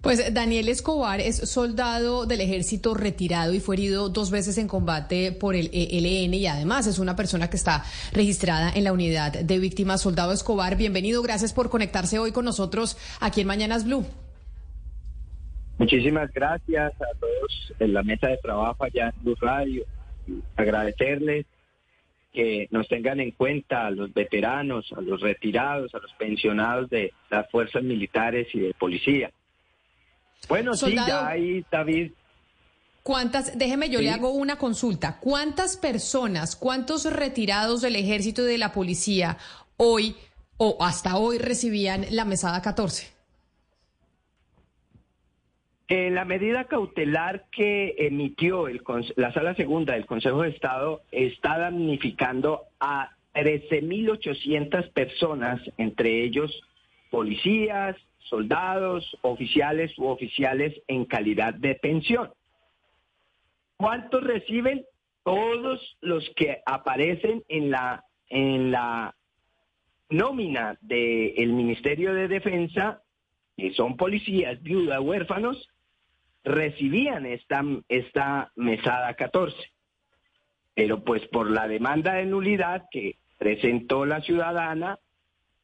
[0.00, 5.30] Pues Daniel Escobar es soldado del ejército retirado y fue herido dos veces en combate
[5.30, 9.58] por el ELN y además es una persona que está registrada en la unidad de
[9.58, 10.00] víctimas.
[10.00, 11.22] Soldado Escobar, bienvenido.
[11.22, 14.06] Gracias por conectarse hoy con nosotros aquí en Mañanas Blue.
[15.76, 19.84] Muchísimas gracias a todos en la mesa de trabajo allá en Blue Radio.
[20.56, 21.44] Agradecerles
[22.32, 27.12] que nos tengan en cuenta a los veteranos, a los retirados, a los pensionados de
[27.28, 29.30] las fuerzas militares y de policía.
[30.48, 32.12] Bueno, sí, ya hay, David.
[33.02, 35.18] ¿Cuántas, déjeme, yo le hago una consulta.
[35.20, 39.38] ¿Cuántas personas, cuántos retirados del ejército y de la policía
[39.76, 40.16] hoy
[40.58, 43.10] o hasta hoy recibían la mesada 14?
[45.88, 48.80] En la medida cautelar que emitió el,
[49.16, 56.62] la Sala Segunda del Consejo de Estado está damnificando a 13.800 personas, entre ellos
[57.10, 57.96] policías,
[58.30, 62.30] soldados, oficiales u oficiales en calidad de pensión.
[63.76, 64.86] ¿Cuántos reciben?
[65.22, 69.14] Todos los que aparecen en la, en la
[70.08, 73.02] nómina del Ministerio de Defensa,
[73.56, 75.68] que son policías, viudas, huérfanos,
[76.44, 79.56] recibían esta, esta mesada 14.
[80.74, 84.98] Pero pues por la demanda de nulidad que presentó la ciudadana,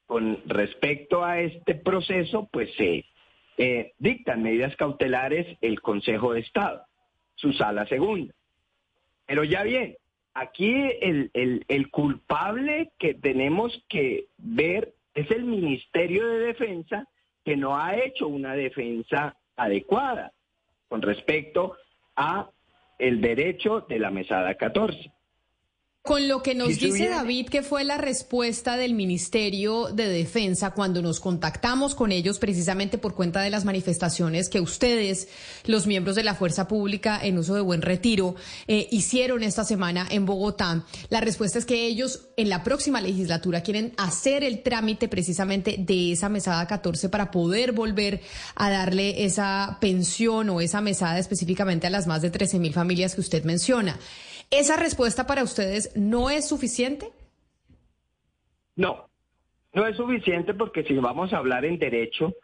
[0.07, 3.05] con respecto a este proceso, pues se
[3.59, 6.85] eh, dictan medidas cautelares el Consejo de Estado,
[7.35, 8.35] su sala segunda.
[9.27, 9.97] Pero ya bien,
[10.35, 17.09] aquí el, el culpable que tenemos que ver es el Ministerio de Defensa
[17.45, 20.33] que no ha hecho una defensa adecuada
[20.89, 21.77] con respecto
[22.17, 22.51] a
[22.99, 25.13] el derecho de la mesada 14.
[26.07, 31.03] Con lo que nos dice David, que fue la respuesta del Ministerio de Defensa cuando
[31.03, 35.27] nos contactamos con ellos precisamente por cuenta de las manifestaciones que ustedes,
[35.65, 38.37] los miembros de la Fuerza Pública en uso de buen retiro,
[38.69, 40.85] eh, hicieron esta semana en Bogotá.
[41.09, 46.13] La respuesta es que ellos en la próxima legislatura quieren hacer el trámite precisamente de
[46.13, 48.21] esa mesada 14 para poder volver
[48.55, 53.17] a darle esa pensión o esa mesada específicamente a las más de 13 mil familias
[53.17, 53.99] que usted menciona.
[54.51, 57.09] ¿Esa respuesta para ustedes no es suficiente?
[58.77, 59.09] No,
[59.73, 62.35] no es suficiente porque si vamos a hablar en derecho,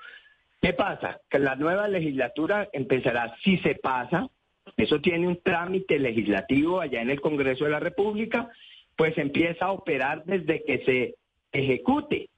[0.61, 1.21] ¿qué pasa?
[1.31, 4.29] Que la nueva legislatura empezará, si se pasa,
[4.77, 8.51] eso tiene un trámite legislativo allá en el Congreso de la República,
[8.97, 11.15] pues empieza a operar desde que se
[11.53, 12.31] ejecute.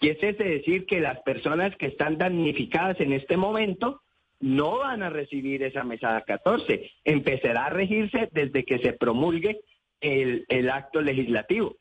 [0.00, 4.02] Y es decir que las personas que están damnificadas en este momento
[4.42, 6.90] no van a recibir esa mesada 14.
[7.04, 9.60] Empezará a regirse desde que se promulgue
[10.00, 11.76] el, acto legislativo.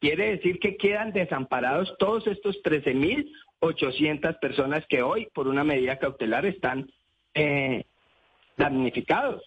[0.00, 6.46] Quiere decir que quedan desamparados todos estos 13.800 personas que hoy, por una medida cautelar,
[6.46, 6.92] están
[7.34, 7.84] eh,
[8.56, 9.42] damnificados.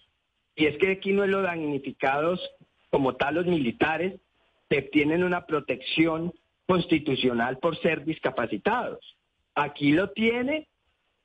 [0.54, 2.40] Y es que aquí no es lo damnificados
[2.90, 4.20] como tal los militares,
[4.68, 6.34] que tienen una protección
[6.66, 9.16] constitucional por ser discapacitados.
[9.54, 10.68] Aquí lo tiene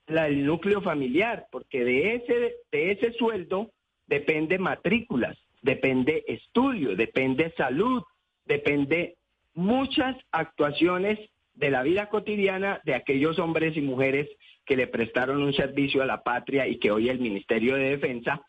[0.07, 3.71] el núcleo familiar, porque de ese, de ese sueldo
[4.07, 8.03] depende matrículas, depende estudio, depende salud,
[8.45, 9.17] depende
[9.53, 11.19] muchas actuaciones
[11.55, 14.29] de la vida cotidiana de aquellos hombres y mujeres
[14.65, 18.41] que le prestaron un servicio a la patria y que hoy el Ministerio de Defensa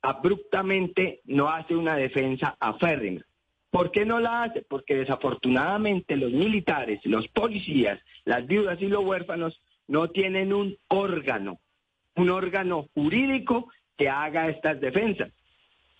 [0.00, 3.22] abruptamente no hace una defensa aférrima.
[3.70, 4.62] ¿Por qué no la hace?
[4.62, 11.58] Porque desafortunadamente los militares, los policías, las viudas y los huérfanos no tienen un órgano,
[12.16, 15.30] un órgano jurídico que haga estas defensas.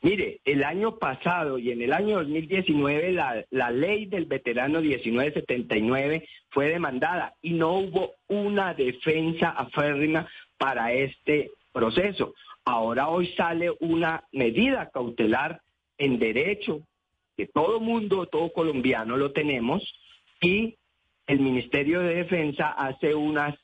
[0.03, 6.28] Mire, el año pasado y en el año 2019 la, la ley del veterano 1979
[6.50, 10.28] fue demandada y no hubo una defensa aférrima
[10.59, 12.34] para este proceso.
[12.66, 15.62] Ahora hoy sale una medida cautelar
[15.97, 16.83] en derecho
[17.37, 19.83] que todo mundo, todo colombiano lo tenemos
[20.41, 20.77] y
[21.27, 23.55] el Ministerio de Defensa hace unas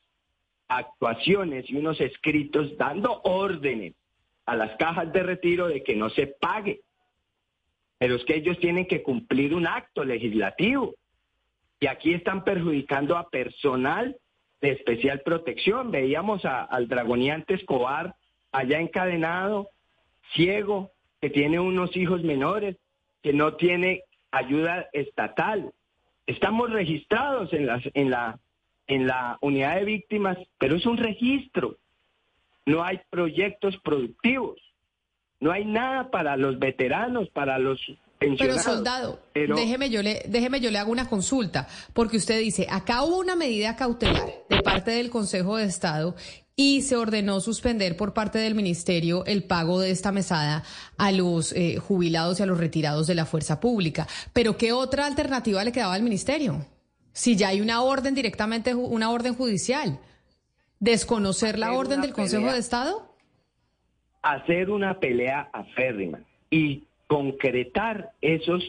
[0.77, 3.93] actuaciones y unos escritos dando órdenes
[4.45, 6.81] a las cajas de retiro de que no se pague.
[7.97, 10.95] Pero es que ellos tienen que cumplir un acto legislativo.
[11.79, 14.17] Y aquí están perjudicando a personal
[14.61, 15.91] de especial protección.
[15.91, 18.15] Veíamos al dragoniante Escobar
[18.51, 19.69] allá encadenado,
[20.33, 20.91] ciego,
[21.21, 22.77] que tiene unos hijos menores,
[23.21, 25.71] que no tiene ayuda estatal.
[26.25, 28.39] Estamos registrados en, en la
[28.87, 31.77] en la unidad de víctimas, pero es un registro.
[32.65, 34.59] No hay proyectos productivos.
[35.39, 37.79] No hay nada para los veteranos, para los
[38.19, 43.03] Pero soldado, déjeme yo le déjeme yo le hago una consulta, porque usted dice, acá
[43.03, 46.15] hubo una medida cautelar de parte del Consejo de Estado
[46.55, 50.63] y se ordenó suspender por parte del ministerio el pago de esta mesada
[50.97, 54.07] a los eh, jubilados y a los retirados de la fuerza pública.
[54.33, 56.67] Pero ¿qué otra alternativa le quedaba al ministerio?
[57.13, 59.99] Si ya hay una orden directamente, una orden judicial,
[60.79, 63.15] desconocer la orden del Consejo de Estado.
[64.21, 66.19] Hacer una pelea aférrima
[66.49, 68.63] y concretar esos,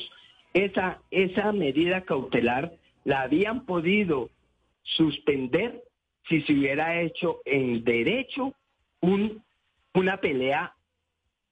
[0.54, 2.72] esa, esa medida cautelar
[3.04, 4.30] la habían podido
[4.82, 5.82] suspender
[6.28, 8.54] si se hubiera hecho en derecho
[9.00, 9.42] un,
[9.94, 10.74] una pelea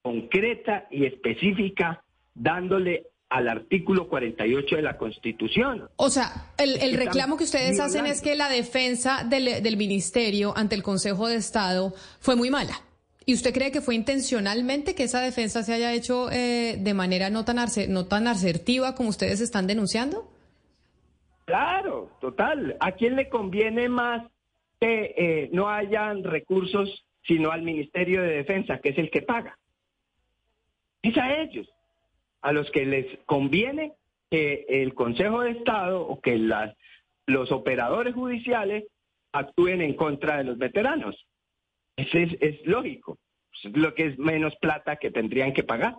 [0.03, 2.03] concreta y específica
[2.35, 5.89] dándole al artículo 48 de la Constitución.
[5.97, 10.75] O sea, el, reclamo que ustedes hacen es que la defensa del, del ministerio ante
[10.75, 12.75] el Consejo de Estado fue muy mala.
[13.27, 17.31] ¿Y usted cree que fue intencionalmente que esa defensa se haya hecho eh, de manera
[17.31, 20.29] no tan, no tan asertiva como ustedes están denunciando?
[21.45, 22.77] Claro, total.
[22.81, 24.27] ¿A quién le conviene más
[24.81, 29.57] que eh, no hayan recursos sino al Ministerio de Defensa, que es el que paga?
[31.03, 31.69] Es a ellos,
[32.43, 33.93] a los que les conviene
[34.31, 36.75] que el Consejo de Estado o que las,
[37.27, 38.85] los operadores judiciales
[39.33, 41.27] actúen en contra de los veteranos.
[41.97, 42.09] Es,
[42.41, 43.19] es, lógico.
[43.53, 45.97] Es lo que es menos plata que tendrían que pagar.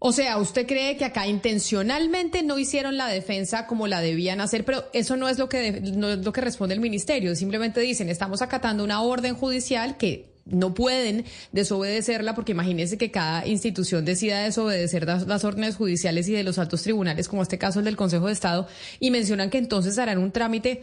[0.00, 4.64] O sea, ¿usted cree que acá intencionalmente no hicieron la defensa como la debían hacer?
[4.64, 7.34] Pero eso no es lo que, no es lo que responde el ministerio.
[7.34, 13.46] Simplemente dicen, estamos acatando una orden judicial que no pueden desobedecerla porque imagínense que cada
[13.46, 17.78] institución decida desobedecer las, las, órdenes judiciales y de los altos tribunales, como este caso
[17.78, 18.66] el del Consejo de Estado,
[19.00, 20.82] y mencionan que entonces harán un trámite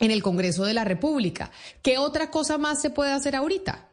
[0.00, 1.50] en el Congreso de la República.
[1.82, 3.88] ¿Qué otra cosa más se puede hacer ahorita?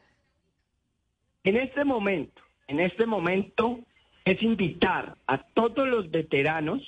[1.43, 3.79] En este momento, en este momento
[4.25, 6.81] es invitar a todos los veteranos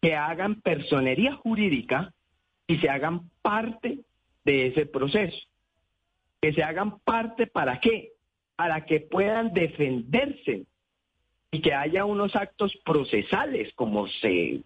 [0.00, 2.12] que hagan personería jurídica
[2.66, 3.98] y se hagan parte
[4.44, 5.36] de ese proceso.
[6.40, 8.12] Que se hagan parte para qué?
[8.56, 10.64] Para que puedan defenderse
[11.50, 14.60] y que haya unos actos procesales como se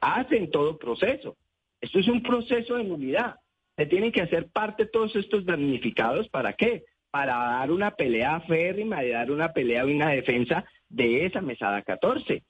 [0.00, 1.36] hace en todo proceso.
[1.80, 3.36] Esto es un proceso de nulidad.
[3.76, 6.28] Se tienen que hacer parte todos estos damnificados.
[6.28, 6.84] ¿Para qué?
[7.10, 11.82] Para dar una pelea férrima, de dar una pelea y una defensa de esa mesada
[11.82, 12.42] 14.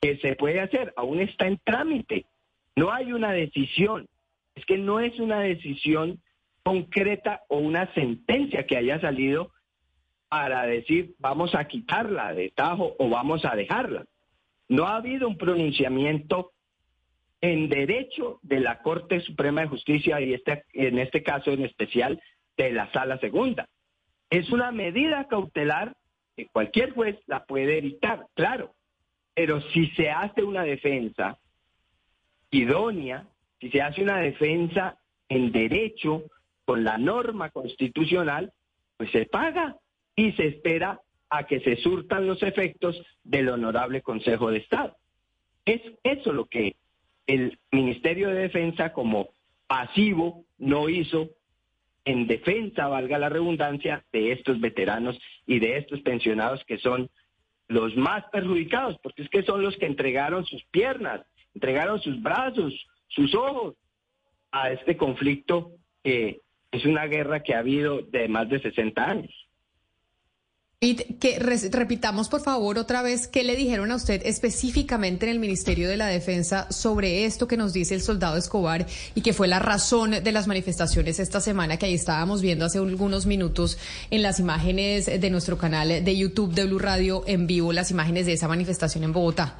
[0.00, 2.24] Que se puede hacer, aún está en trámite.
[2.76, 4.06] No hay una decisión.
[4.54, 6.20] Es que no es una decisión
[6.68, 9.52] concreta o una sentencia que haya salido
[10.28, 14.04] para decir vamos a quitarla de tajo o vamos a dejarla.
[14.68, 16.52] No ha habido un pronunciamiento
[17.40, 22.20] en derecho de la Corte Suprema de Justicia y este, en este caso en especial
[22.58, 23.66] de la Sala Segunda.
[24.28, 25.96] Es una medida cautelar
[26.36, 28.74] que cualquier juez la puede evitar, claro,
[29.34, 31.38] pero si se hace una defensa
[32.50, 33.26] idónea,
[33.58, 34.98] si se hace una defensa
[35.30, 36.24] en derecho
[36.68, 38.52] con la norma constitucional,
[38.98, 39.78] pues se paga
[40.14, 41.00] y se espera
[41.30, 44.94] a que se surtan los efectos del honorable Consejo de Estado.
[45.64, 46.76] Es eso lo que
[47.26, 49.30] el Ministerio de Defensa como
[49.66, 51.30] pasivo no hizo
[52.04, 57.08] en defensa, valga la redundancia, de estos veteranos y de estos pensionados que son
[57.68, 61.22] los más perjudicados, porque es que son los que entregaron sus piernas,
[61.54, 62.74] entregaron sus brazos,
[63.06, 63.74] sus ojos
[64.52, 65.72] a este conflicto
[66.04, 66.42] que
[66.72, 69.48] es una guerra que ha habido de más de 60 años.
[70.80, 75.40] Y que repitamos, por favor, otra vez, ¿qué le dijeron a usted específicamente en el
[75.40, 79.48] Ministerio de la Defensa sobre esto que nos dice el soldado Escobar y que fue
[79.48, 83.76] la razón de las manifestaciones esta semana que ahí estábamos viendo hace algunos minutos
[84.12, 88.26] en las imágenes de nuestro canal de YouTube de Blue Radio en vivo, las imágenes
[88.26, 89.56] de esa manifestación en Bogotá?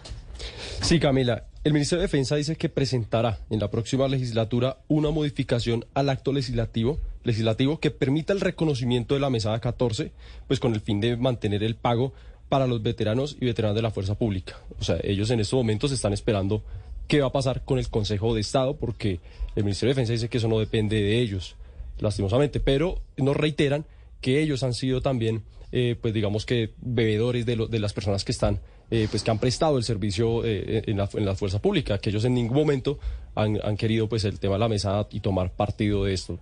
[0.83, 1.48] Sí, Camila.
[1.65, 6.33] El Ministerio de Defensa dice que presentará en la próxima legislatura una modificación al acto
[6.33, 10.13] legislativo legislativo que permita el reconocimiento de la mesada 14,
[10.47, 12.13] pues con el fin de mantener el pago
[12.49, 14.59] para los veteranos y veteranas de la fuerza pública.
[14.81, 16.63] O sea, ellos en estos momentos están esperando
[17.07, 19.21] qué va a pasar con el Consejo de Estado, porque
[19.55, 21.57] el Ministerio de Defensa dice que eso no depende de ellos,
[21.99, 23.85] lastimosamente, pero nos reiteran
[24.21, 28.33] que ellos han sido también, eh, pues digamos que bebedores de, de las personas que
[28.33, 31.99] están eh, pues que han prestado el servicio eh, en, la, en, la, fuerza pública,
[31.99, 32.99] que ellos en ningún momento
[33.35, 36.39] han, han, querido pues el tema de la mesada y tomar partido de esto.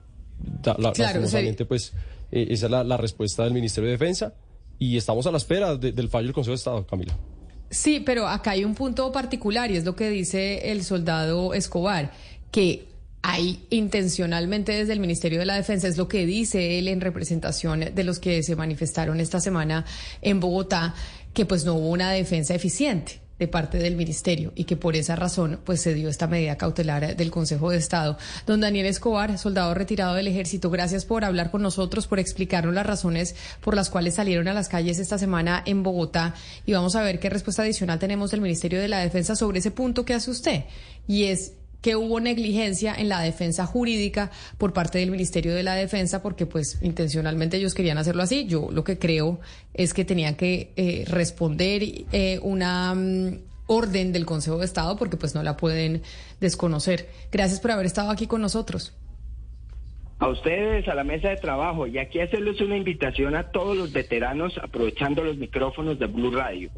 [0.79, 1.21] La, claro,
[1.67, 1.93] pues
[2.31, 4.35] eh, esa es la, respuesta del Ministerio de Defensa
[4.79, 7.17] y estamos a la espera del fallo del Consejo de Estado, Camila.
[7.71, 12.13] Sí, pero acá hay un punto particular y es lo que dice el soldado Escobar,
[12.53, 12.87] que
[13.23, 17.81] hay intencionalmente desde el Ministerio de la Defensa, es lo que dice él en representación
[17.93, 19.85] de los que se manifestaron esta semana
[20.23, 20.95] en Bogotá,
[21.37, 25.17] que pues no hubo una defensa eficiente de parte del ministerio y que por esa
[25.17, 28.17] razón pues se dio esta medida cautelar del Consejo de Estado.
[28.47, 32.87] Don Daniel Escobar, soldado retirado del ejército, gracias por hablar con nosotros, por explicarnos las
[32.87, 37.03] razones por las cuales salieron a las calles esta semana en Bogotá y vamos a
[37.03, 40.31] ver qué respuesta adicional tenemos del Ministerio de la Defensa sobre ese punto que hace
[40.31, 40.65] usted
[41.07, 45.75] y es que hubo negligencia en la defensa jurídica por parte del Ministerio de la
[45.75, 48.47] Defensa, porque pues intencionalmente ellos querían hacerlo así.
[48.47, 49.41] Yo lo que creo
[49.75, 55.17] es que tenían que eh, responder eh, una mm, orden del Consejo de Estado, porque
[55.17, 56.03] pues no la pueden
[56.41, 57.09] desconocer.
[57.31, 58.97] Gracias por haber estado aquí con nosotros.
[60.19, 63.93] A ustedes, a la mesa de trabajo, y aquí hacerles una invitación a todos los
[63.93, 66.71] veteranos, aprovechando los micrófonos de Blue Radio.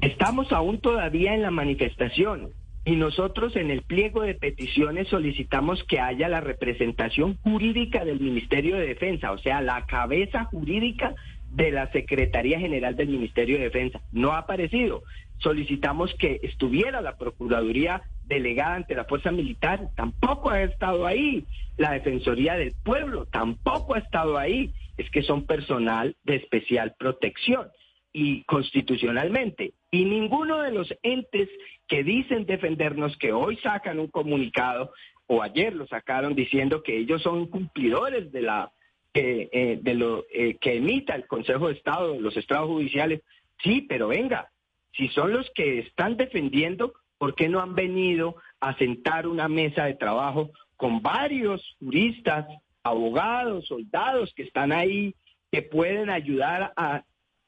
[0.00, 2.50] Estamos aún todavía en la manifestación
[2.84, 8.76] y nosotros en el pliego de peticiones solicitamos que haya la representación jurídica del Ministerio
[8.76, 11.14] de Defensa, o sea, la cabeza jurídica
[11.50, 14.00] de la Secretaría General del Ministerio de Defensa.
[14.12, 15.02] No ha aparecido.
[15.38, 21.44] Solicitamos que estuviera la Procuraduría delegada ante la Fuerza Militar, tampoco ha estado ahí.
[21.76, 24.72] La Defensoría del Pueblo tampoco ha estado ahí.
[24.96, 27.68] Es que son personal de especial protección
[28.12, 29.72] y constitucionalmente.
[29.90, 31.48] Y ninguno de los entes
[31.86, 34.92] que dicen defendernos, que hoy sacan un comunicado,
[35.26, 38.72] o ayer lo sacaron diciendo que ellos son cumplidores de la
[39.12, 43.22] eh, de lo eh, que emita el Consejo de Estado, los estados judiciales.
[43.62, 44.50] Sí, pero venga,
[44.92, 49.86] si son los que están defendiendo, ¿por qué no han venido a sentar una mesa
[49.86, 52.46] de trabajo con varios juristas,
[52.84, 55.14] abogados, soldados que están ahí,
[55.50, 57.04] que pueden ayudar a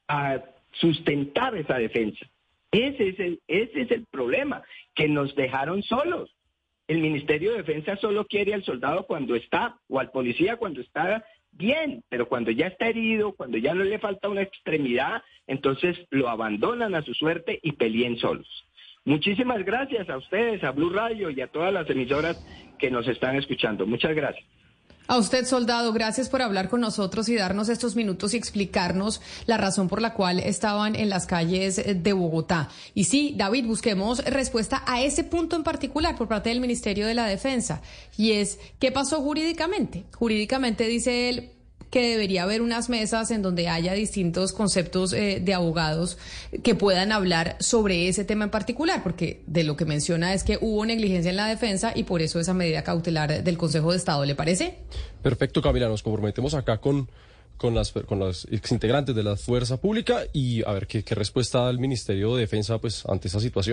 [0.09, 0.43] a
[0.73, 2.27] sustentar esa defensa.
[2.71, 4.63] Ese es, el, ese es el problema,
[4.95, 6.35] que nos dejaron solos.
[6.89, 11.25] El Ministerio de Defensa solo quiere al soldado cuando está, o al policía cuando está
[11.53, 16.29] bien, pero cuando ya está herido, cuando ya no le falta una extremidad, entonces lo
[16.29, 18.49] abandonan a su suerte y peleen solos.
[19.05, 22.37] Muchísimas gracias a ustedes, a Blue Radio y a todas las emisoras
[22.79, 23.87] que nos están escuchando.
[23.87, 24.47] Muchas gracias.
[25.09, 29.57] A usted, soldado, gracias por hablar con nosotros y darnos estos minutos y explicarnos la
[29.57, 32.69] razón por la cual estaban en las calles de Bogotá.
[32.95, 37.15] Y sí, David, busquemos respuesta a ese punto en particular por parte del Ministerio de
[37.15, 37.83] la Defensa.
[38.17, 40.05] Y es, ¿qué pasó jurídicamente?
[40.15, 41.51] Jurídicamente dice él,
[41.93, 46.17] que debería haber unas mesas en donde haya distintos conceptos eh, de abogados
[46.63, 50.59] que puedan hablar sobre ese tema en particular, porque de lo que menciona es que
[50.63, 54.25] hubo negligencia en la defensa y por eso esa medida cautelar del Consejo de Estado,
[54.25, 54.79] ¿le parece?
[55.21, 57.11] Perfecto, Camila, nos comprometemos acá con
[57.59, 61.61] con las con los exintegrantes de la fuerza pública y a ver qué, qué respuesta
[61.61, 63.71] da el Ministerio de Defensa pues ante esa situación.